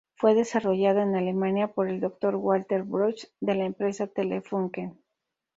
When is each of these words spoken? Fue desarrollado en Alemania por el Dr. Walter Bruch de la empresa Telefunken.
Fue 0.15 0.33
desarrollado 0.33 0.99
en 1.01 1.15
Alemania 1.15 1.67
por 1.67 1.87
el 1.87 1.99
Dr. 1.99 2.35
Walter 2.35 2.81
Bruch 2.81 3.27
de 3.39 3.53
la 3.53 3.65
empresa 3.65 4.07
Telefunken. 4.07 4.99